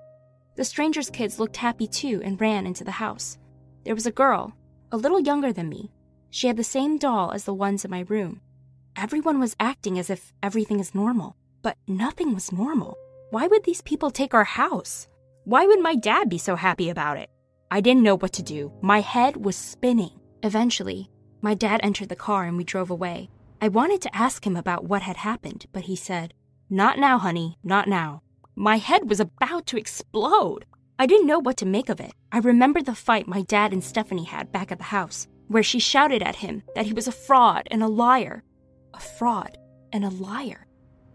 The 0.57 0.65
stranger's 0.65 1.11
kids 1.11 1.39
looked 1.39 1.57
happy 1.57 1.87
too 1.87 2.21
and 2.25 2.41
ran 2.41 2.67
into 2.67 2.85
the 2.85 2.91
house. 2.91 3.39
There 3.85 3.95
was 3.95 4.07
a 4.07 4.13
girl, 4.13 4.55
a 4.91 4.97
little 4.97 5.21
younger 5.21 5.53
than 5.53 5.69
me. 5.69 5.91
She 6.31 6.47
had 6.47 6.57
the 6.57 6.65
same 6.65 6.99
doll 6.99 7.33
as 7.33 7.45
the 7.45 7.55
ones 7.55 7.85
in 7.85 7.91
my 7.91 8.05
room. 8.09 8.41
Everyone 8.97 9.41
was 9.41 9.57
acting 9.59 9.99
as 9.99 10.11
if 10.11 10.33
everything 10.43 10.79
is 10.79 10.95
normal, 10.95 11.37
but 11.63 11.79
nothing 11.89 12.35
was 12.35 12.53
normal. 12.53 12.99
Why 13.31 13.47
would 13.47 13.65
these 13.65 13.81
people 13.81 14.11
take 14.11 14.35
our 14.35 14.45
house? 14.45 15.09
Why 15.45 15.67
would 15.67 15.81
my 15.81 15.95
dad 15.95 16.29
be 16.29 16.39
so 16.39 16.55
happy 16.55 16.91
about 16.91 17.17
it? 17.17 17.31
I 17.71 17.81
didn't 17.81 18.03
know 18.03 18.17
what 18.17 18.35
to 18.35 18.43
do. 18.43 18.71
My 18.83 19.01
head 19.01 19.37
was 19.37 19.57
spinning. 19.57 20.21
Eventually, 20.43 21.09
my 21.43 21.55
dad 21.55 21.81
entered 21.83 22.09
the 22.09 22.17
car 22.17 22.45
and 22.45 22.57
we 22.57 22.65
drove 22.65 22.89
away. 22.89 23.29
I 23.61 23.69
wanted 23.69 24.01
to 24.03 24.17
ask 24.17 24.47
him 24.47 24.57
about 24.57 24.85
what 24.85 25.03
had 25.03 25.19
happened, 25.19 25.67
but 25.73 25.85
he 25.85 25.97
said, 25.97 26.35
Not 26.71 26.99
now, 26.99 27.19
honey, 27.19 27.59
not 27.63 27.89
now. 27.89 28.23
My 28.55 28.79
head 28.79 29.11
was 29.11 29.19
about 29.19 29.67
to 29.67 29.77
explode. 29.77 30.65
I 30.99 31.07
didn't 31.07 31.27
know 31.27 31.41
what 31.41 31.57
to 31.59 31.67
make 31.67 31.89
of 31.89 32.01
it. 32.01 32.13
I 32.31 32.39
remembered 32.39 32.87
the 32.87 32.95
fight 32.95 33.27
my 33.27 33.43
dad 33.43 33.73
and 33.73 33.83
Stephanie 33.83 34.25
had 34.25 34.53
back 34.53 34.71
at 34.71 34.79
the 34.79 34.85
house, 34.85 35.27
where 35.49 35.65
she 35.65 35.81
shouted 35.81 36.23
at 36.23 36.37
him 36.37 36.63
that 36.77 36.87
he 36.87 36.93
was 36.93 37.09
a 37.09 37.13
fraud 37.13 37.67
and 37.71 37.83
a 37.83 37.89
liar. 37.89 38.45
A 38.95 39.01
fraud 39.01 39.59
and 39.93 40.05
a 40.05 40.11
liar. 40.11 40.67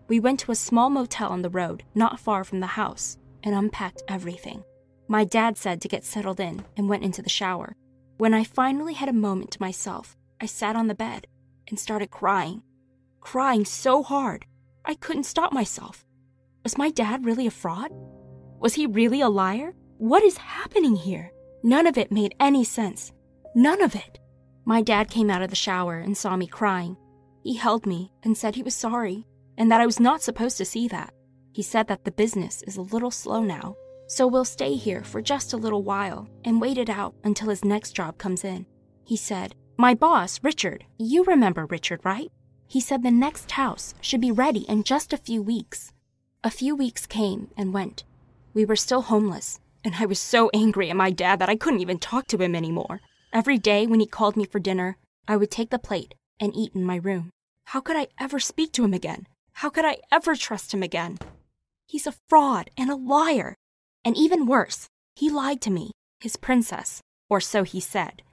We 0.10 0.20
went 0.20 0.42
to 0.42 0.52
a 0.52 0.56
small 0.56 0.90
motel 0.90 1.30
on 1.30 1.42
the 1.42 1.50
road, 1.50 1.84
not 1.96 2.20
far 2.20 2.44
from 2.44 2.60
the 2.60 2.68
house, 2.68 3.18
and 3.44 3.56
unpacked 3.56 4.04
everything. 4.10 4.64
My 5.08 5.24
dad 5.24 5.58
said 5.58 5.80
to 5.82 5.88
get 5.88 6.04
settled 6.04 6.42
in 6.42 6.66
and 6.76 6.90
went 6.90 7.04
into 7.04 7.22
the 7.22 7.30
shower. 7.30 7.76
When 8.18 8.34
I 8.34 8.44
finally 8.44 8.94
had 8.94 9.10
a 9.10 9.14
moment 9.14 9.52
to 9.52 9.62
myself, 9.62 10.17
I 10.42 10.46
sat 10.46 10.76
on 10.76 10.88
the 10.88 10.96
bed 10.96 11.28
and 11.68 11.80
started 11.80 12.12
crying. 12.12 12.64
Crying 13.22 13.66
so 13.66 14.04
hard, 14.04 14.46
I 14.86 14.96
couldn't 14.96 15.24
stop 15.24 15.52
myself. 15.52 16.06
Was 16.64 16.78
my 16.78 16.90
dad 16.90 17.26
really 17.26 17.48
a 17.48 17.52
fraud? 17.52 17.92
Was 18.60 18.76
he 18.76 18.86
really 18.86 19.22
a 19.22 19.30
liar? 19.30 19.74
What 19.98 20.24
is 20.24 20.38
happening 20.38 20.96
here? 20.96 21.32
None 21.64 21.88
of 21.88 21.98
it 21.98 22.12
made 22.12 22.36
any 22.40 22.64
sense. 22.64 23.12
None 23.56 23.82
of 23.82 23.96
it. 23.96 24.20
My 24.66 24.82
dad 24.82 25.10
came 25.10 25.30
out 25.30 25.42
of 25.42 25.50
the 25.50 25.56
shower 25.56 25.98
and 25.98 26.16
saw 26.18 26.36
me 26.36 26.48
crying. 26.48 26.98
He 27.44 27.56
held 27.56 27.86
me 27.86 28.12
and 28.24 28.38
said 28.38 28.56
he 28.56 28.64
was 28.64 28.76
sorry 28.76 29.26
and 29.58 29.72
that 29.72 29.82
I 29.82 29.86
was 29.86 30.00
not 30.00 30.22
supposed 30.22 30.58
to 30.58 30.66
see 30.66 30.88
that. 30.90 31.14
He 31.52 31.64
said 31.64 31.88
that 31.88 32.06
the 32.06 32.12
business 32.12 32.62
is 32.64 32.78
a 32.78 32.82
little 32.82 33.12
slow 33.12 33.42
now, 33.42 33.76
so 34.08 34.28
we'll 34.28 34.46
stay 34.46 34.76
here 34.76 35.04
for 35.04 35.22
just 35.22 35.54
a 35.54 35.58
little 35.58 35.84
while 35.84 36.30
and 36.46 36.62
wait 36.62 36.78
it 36.78 36.90
out 36.90 37.16
until 37.24 37.50
his 37.50 37.66
next 37.66 37.94
job 37.94 38.18
comes 38.18 38.44
in. 38.44 38.66
He 39.04 39.18
said, 39.18 39.56
My 39.80 39.94
boss, 39.94 40.40
Richard, 40.42 40.86
you 40.98 41.24
remember 41.26 41.68
Richard, 41.68 42.02
right? 42.04 42.32
He 42.68 42.82
said 42.82 43.04
the 43.04 43.12
next 43.12 43.52
house 43.52 43.94
should 44.02 44.20
be 44.20 44.32
ready 44.32 44.62
in 44.62 44.82
just 44.84 45.14
a 45.14 45.18
few 45.18 45.40
weeks. 45.40 45.94
A 46.44 46.50
few 46.50 46.76
weeks 46.76 47.06
came 47.06 47.52
and 47.56 47.72
went. 47.72 48.04
We 48.56 48.66
were 48.66 48.76
still 48.76 49.04
homeless, 49.04 49.60
and 49.84 49.94
I 50.00 50.08
was 50.08 50.18
so 50.18 50.50
angry 50.52 50.90
at 50.90 50.96
my 50.96 51.12
dad 51.12 51.38
that 51.38 51.50
I 51.50 51.56
couldn't 51.56 51.82
even 51.82 52.00
talk 52.00 52.26
to 52.30 52.40
him 52.40 52.56
anymore. 52.56 53.02
Every 53.32 53.60
day 53.60 53.86
when 53.86 54.00
he 54.00 54.08
called 54.08 54.36
me 54.36 54.46
for 54.46 54.58
dinner, 54.58 54.98
I 55.28 55.38
would 55.38 55.52
take 55.52 55.70
the 55.70 55.78
plate 55.78 56.16
and 56.40 56.56
eat 56.56 56.74
in 56.74 56.84
my 56.84 56.96
room. 56.96 57.30
How 57.66 57.80
could 57.80 57.98
I 57.98 58.08
ever 58.20 58.40
speak 58.40 58.72
to 58.74 58.84
him 58.84 58.96
again? 58.96 59.28
How 59.54 59.70
could 59.70 59.86
I 59.86 59.98
ever 60.12 60.36
trust 60.36 60.74
him 60.74 60.82
again? 60.82 61.20
He's 61.86 62.08
a 62.08 62.16
fraud 62.28 62.72
and 62.80 62.90
a 62.90 62.96
liar. 62.96 63.54
And 64.04 64.18
even 64.18 64.48
worse, 64.48 64.88
he 65.16 65.30
lied 65.30 65.62
to 65.62 65.70
me, 65.70 65.92
his 66.20 66.36
princess, 66.36 67.00
or 67.30 67.40
so 67.40 67.62
he 67.62 67.80
said. 67.80 68.24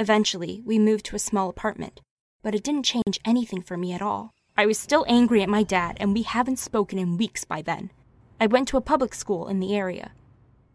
Eventually, 0.00 0.62
we 0.64 0.78
moved 0.78 1.04
to 1.06 1.16
a 1.16 1.18
small 1.18 1.48
apartment, 1.48 2.00
but 2.40 2.54
it 2.54 2.62
didn't 2.62 2.84
change 2.84 3.18
anything 3.24 3.60
for 3.60 3.76
me 3.76 3.92
at 3.92 4.00
all. 4.00 4.32
I 4.56 4.64
was 4.64 4.78
still 4.78 5.04
angry 5.08 5.42
at 5.42 5.48
my 5.48 5.64
dad, 5.64 5.96
and 5.98 6.14
we 6.14 6.22
haven't 6.22 6.60
spoken 6.60 7.00
in 7.00 7.18
weeks 7.18 7.44
by 7.44 7.62
then. 7.62 7.90
I 8.40 8.46
went 8.46 8.68
to 8.68 8.76
a 8.76 8.80
public 8.80 9.12
school 9.12 9.48
in 9.48 9.58
the 9.58 9.74
area. 9.74 10.12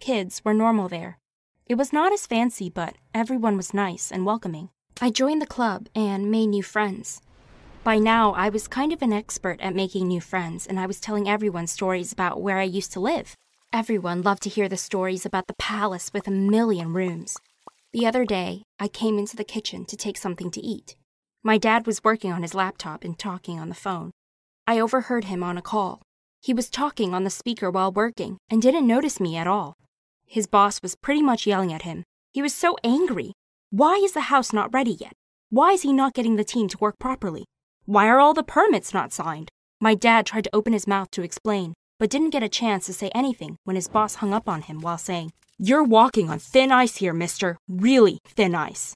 Kids 0.01 0.41
were 0.43 0.53
normal 0.53 0.89
there. 0.89 1.19
It 1.67 1.75
was 1.75 1.93
not 1.93 2.11
as 2.11 2.27
fancy, 2.27 2.69
but 2.69 2.95
everyone 3.13 3.55
was 3.55 3.73
nice 3.73 4.11
and 4.11 4.25
welcoming. 4.25 4.71
I 4.99 5.09
joined 5.09 5.41
the 5.41 5.47
club 5.47 5.87
and 5.95 6.29
made 6.29 6.47
new 6.47 6.61
friends. 6.61 7.21
By 7.85 7.99
now, 7.99 8.33
I 8.33 8.49
was 8.49 8.67
kind 8.67 8.91
of 8.91 9.01
an 9.01 9.13
expert 9.13 9.61
at 9.61 9.73
making 9.73 10.05
new 10.05 10.19
friends, 10.19 10.67
and 10.67 10.77
I 10.77 10.85
was 10.85 10.99
telling 10.99 11.29
everyone 11.29 11.67
stories 11.67 12.11
about 12.11 12.41
where 12.41 12.57
I 12.57 12.63
used 12.63 12.91
to 12.91 12.99
live. 12.99 13.37
Everyone 13.71 14.21
loved 14.21 14.43
to 14.43 14.49
hear 14.49 14.67
the 14.67 14.75
stories 14.75 15.25
about 15.25 15.47
the 15.47 15.55
palace 15.57 16.11
with 16.13 16.27
a 16.27 16.31
million 16.31 16.91
rooms. 16.91 17.37
The 17.93 18.07
other 18.07 18.25
day, 18.25 18.63
I 18.79 18.87
came 18.87 19.19
into 19.19 19.35
the 19.35 19.43
kitchen 19.43 19.85
to 19.85 19.95
take 19.95 20.17
something 20.17 20.49
to 20.49 20.59
eat. 20.59 20.95
My 21.43 21.59
dad 21.59 21.85
was 21.85 22.03
working 22.03 22.31
on 22.31 22.41
his 22.41 22.55
laptop 22.55 23.03
and 23.03 23.19
talking 23.19 23.59
on 23.59 23.69
the 23.69 23.75
phone. 23.75 24.09
I 24.65 24.79
overheard 24.79 25.25
him 25.25 25.43
on 25.43 25.59
a 25.59 25.61
call. 25.61 26.01
He 26.41 26.55
was 26.55 26.71
talking 26.71 27.13
on 27.13 27.23
the 27.23 27.29
speaker 27.29 27.69
while 27.69 27.91
working 27.91 28.39
and 28.49 28.63
didn't 28.63 28.87
notice 28.87 29.19
me 29.19 29.37
at 29.37 29.45
all. 29.45 29.75
His 30.25 30.47
boss 30.47 30.81
was 30.81 30.95
pretty 30.95 31.21
much 31.21 31.45
yelling 31.45 31.71
at 31.71 31.83
him. 31.83 32.03
He 32.31 32.41
was 32.41 32.55
so 32.55 32.77
angry. 32.83 33.33
Why 33.69 34.01
is 34.03 34.13
the 34.13 34.21
house 34.21 34.51
not 34.51 34.73
ready 34.73 34.97
yet? 34.99 35.13
Why 35.51 35.73
is 35.73 35.83
he 35.83 35.93
not 35.93 36.15
getting 36.15 36.35
the 36.35 36.43
team 36.43 36.67
to 36.69 36.77
work 36.79 36.97
properly? 36.97 37.45
Why 37.85 38.07
are 38.07 38.19
all 38.19 38.33
the 38.33 38.41
permits 38.41 38.91
not 38.91 39.13
signed? 39.13 39.51
My 39.79 39.93
dad 39.93 40.25
tried 40.25 40.45
to 40.45 40.55
open 40.55 40.73
his 40.73 40.87
mouth 40.87 41.11
to 41.11 41.21
explain, 41.21 41.75
but 41.99 42.09
didn't 42.09 42.31
get 42.31 42.41
a 42.41 42.49
chance 42.49 42.87
to 42.87 42.93
say 42.93 43.11
anything 43.13 43.57
when 43.65 43.75
his 43.75 43.87
boss 43.87 44.15
hung 44.15 44.33
up 44.33 44.49
on 44.49 44.63
him 44.63 44.81
while 44.81 44.97
saying, 44.97 45.31
You're 45.65 45.85
walking 45.85 46.29
on 46.29 46.39
thin 46.39 46.73
ice 46.73 46.97
here, 46.97 47.13
mister. 47.13 47.57
Really 47.69 48.19
thin 48.27 48.53
ice. 48.53 48.93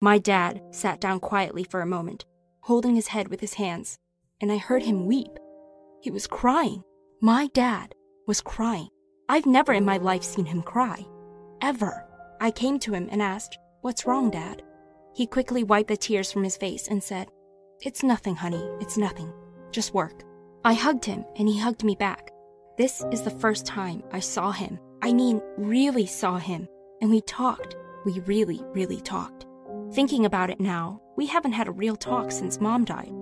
My 0.00 0.16
dad 0.16 0.62
sat 0.70 0.98
down 0.98 1.20
quietly 1.20 1.62
for 1.62 1.82
a 1.82 1.86
moment, 1.86 2.24
holding 2.62 2.94
his 2.94 3.08
head 3.08 3.28
with 3.28 3.40
his 3.40 3.52
hands, 3.52 3.98
and 4.40 4.50
I 4.50 4.56
heard 4.56 4.82
him 4.82 5.04
weep. 5.04 5.38
He 6.00 6.10
was 6.10 6.26
crying. 6.26 6.82
My 7.20 7.48
dad 7.48 7.94
was 8.26 8.40
crying. 8.40 8.88
I've 9.28 9.44
never 9.44 9.74
in 9.74 9.84
my 9.84 9.98
life 9.98 10.22
seen 10.22 10.46
him 10.46 10.62
cry. 10.62 11.04
Ever. 11.60 12.06
I 12.40 12.50
came 12.50 12.78
to 12.78 12.94
him 12.94 13.10
and 13.12 13.20
asked, 13.20 13.58
What's 13.82 14.06
wrong, 14.06 14.30
Dad? 14.30 14.62
He 15.14 15.26
quickly 15.26 15.64
wiped 15.64 15.88
the 15.88 15.98
tears 15.98 16.32
from 16.32 16.44
his 16.44 16.56
face 16.56 16.88
and 16.88 17.02
said, 17.02 17.28
it's 17.82 18.02
nothing, 18.02 18.36
honey. 18.36 18.66
It's 18.80 18.96
nothing. 18.96 19.30
Just 19.70 19.92
work. 19.92 20.22
I 20.64 20.72
hugged 20.72 21.04
him, 21.04 21.26
and 21.36 21.46
he 21.46 21.58
hugged 21.58 21.84
me 21.84 21.94
back. 21.94 22.30
This 22.78 23.04
is 23.12 23.20
the 23.20 23.38
first 23.38 23.66
time 23.66 24.02
I 24.12 24.20
saw 24.20 24.50
him. 24.50 24.78
I 25.06 25.12
mean, 25.12 25.40
really 25.56 26.04
saw 26.04 26.36
him. 26.36 26.66
And 27.00 27.10
we 27.10 27.20
talked. 27.20 27.76
We 28.04 28.18
really, 28.26 28.60
really 28.72 29.00
talked. 29.00 29.46
Thinking 29.92 30.26
about 30.26 30.50
it 30.50 30.58
now, 30.58 31.00
we 31.16 31.26
haven't 31.26 31.52
had 31.52 31.68
a 31.68 31.70
real 31.70 31.94
talk 31.94 32.32
since 32.32 32.60
mom 32.60 32.84
died. 32.84 33.12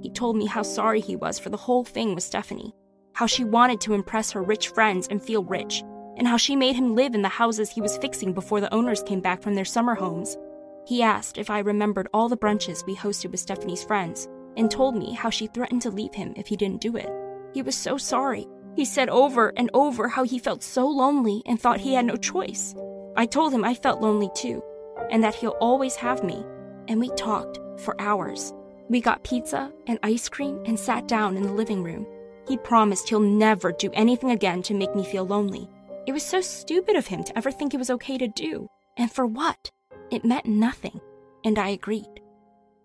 He 0.00 0.08
told 0.08 0.36
me 0.36 0.46
how 0.46 0.62
sorry 0.62 1.02
he 1.02 1.16
was 1.16 1.38
for 1.38 1.50
the 1.50 1.58
whole 1.58 1.84
thing 1.84 2.14
with 2.14 2.24
Stephanie, 2.24 2.74
how 3.12 3.26
she 3.26 3.44
wanted 3.44 3.82
to 3.82 3.92
impress 3.92 4.30
her 4.30 4.42
rich 4.42 4.68
friends 4.68 5.06
and 5.08 5.22
feel 5.22 5.44
rich, 5.44 5.82
and 6.16 6.26
how 6.26 6.38
she 6.38 6.56
made 6.56 6.76
him 6.76 6.94
live 6.94 7.14
in 7.14 7.20
the 7.20 7.28
houses 7.28 7.68
he 7.68 7.82
was 7.82 7.98
fixing 7.98 8.32
before 8.32 8.62
the 8.62 8.72
owners 8.72 9.02
came 9.02 9.20
back 9.20 9.42
from 9.42 9.54
their 9.54 9.66
summer 9.66 9.94
homes. 9.94 10.38
He 10.86 11.02
asked 11.02 11.36
if 11.36 11.50
I 11.50 11.58
remembered 11.58 12.08
all 12.14 12.30
the 12.30 12.38
brunches 12.38 12.86
we 12.86 12.96
hosted 12.96 13.30
with 13.30 13.40
Stephanie's 13.40 13.84
friends 13.84 14.28
and 14.56 14.70
told 14.70 14.96
me 14.96 15.12
how 15.12 15.28
she 15.28 15.48
threatened 15.48 15.82
to 15.82 15.90
leave 15.90 16.14
him 16.14 16.32
if 16.36 16.46
he 16.46 16.56
didn't 16.56 16.80
do 16.80 16.96
it. 16.96 17.10
He 17.52 17.60
was 17.60 17.76
so 17.76 17.98
sorry. 17.98 18.46
He 18.76 18.84
said 18.84 19.08
over 19.08 19.52
and 19.56 19.70
over 19.72 20.08
how 20.08 20.24
he 20.24 20.38
felt 20.38 20.62
so 20.62 20.86
lonely 20.88 21.42
and 21.46 21.60
thought 21.60 21.80
he 21.80 21.94
had 21.94 22.06
no 22.06 22.16
choice. 22.16 22.74
I 23.16 23.26
told 23.26 23.52
him 23.52 23.64
I 23.64 23.74
felt 23.74 24.00
lonely 24.00 24.30
too, 24.34 24.62
and 25.10 25.22
that 25.22 25.34
he'll 25.34 25.56
always 25.60 25.94
have 25.96 26.24
me. 26.24 26.44
And 26.88 26.98
we 26.98 27.10
talked 27.10 27.60
for 27.80 28.00
hours. 28.00 28.52
We 28.88 29.00
got 29.00 29.24
pizza 29.24 29.72
and 29.86 29.98
ice 30.02 30.28
cream 30.28 30.60
and 30.66 30.78
sat 30.78 31.08
down 31.08 31.36
in 31.36 31.44
the 31.44 31.52
living 31.52 31.82
room. 31.82 32.06
He 32.48 32.56
promised 32.58 33.08
he'll 33.08 33.20
never 33.20 33.72
do 33.72 33.90
anything 33.94 34.30
again 34.30 34.62
to 34.64 34.74
make 34.74 34.94
me 34.94 35.04
feel 35.04 35.24
lonely. 35.24 35.68
It 36.06 36.12
was 36.12 36.22
so 36.22 36.40
stupid 36.40 36.96
of 36.96 37.06
him 37.06 37.24
to 37.24 37.38
ever 37.38 37.50
think 37.50 37.72
it 37.72 37.78
was 37.78 37.90
okay 37.90 38.18
to 38.18 38.28
do. 38.28 38.68
And 38.98 39.10
for 39.10 39.24
what? 39.24 39.70
It 40.10 40.24
meant 40.24 40.46
nothing, 40.46 41.00
and 41.44 41.58
I 41.58 41.70
agreed. 41.70 42.20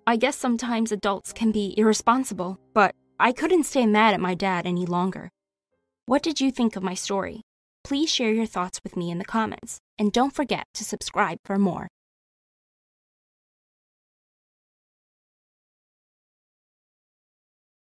I 0.07 0.15
guess 0.15 0.37
sometimes 0.37 0.91
adults 0.91 1.33
can 1.33 1.51
be 1.51 1.73
irresponsible, 1.77 2.57
but 2.73 2.95
I 3.19 3.33
couldn't 3.33 3.65
stay 3.65 3.85
mad 3.85 4.13
at 4.13 4.21
my 4.21 4.35
dad 4.35 4.65
any 4.65 4.85
longer. 4.85 5.29
What 6.09 6.23
did 6.23 6.41
you 6.41 6.49
think 6.49 6.75
of 6.75 6.81
my 6.81 6.95
story? 6.95 7.41
Please 7.83 8.09
share 8.09 8.33
your 8.33 8.47
thoughts 8.47 8.79
with 8.83 8.97
me 8.97 9.11
in 9.11 9.19
the 9.19 9.23
comments, 9.23 9.77
and 9.99 10.11
don't 10.11 10.33
forget 10.33 10.63
to 10.73 10.83
subscribe 10.83 11.37
for 11.45 11.59
more. 11.59 11.87